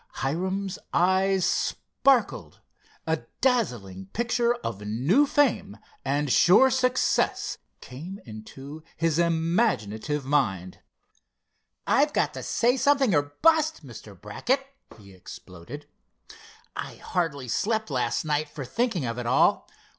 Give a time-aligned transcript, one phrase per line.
[0.15, 2.59] Hiram's eyes sparkled.
[3.05, 10.79] A dazzling picture of new fame and sure success came into his imaginative mind.
[11.85, 14.19] "I've got to say something or bust, Mr.
[14.19, 14.65] Brackett!"
[14.97, 15.87] he exploded.
[16.75, 19.67] "I hardly slept last night for thinking of it all.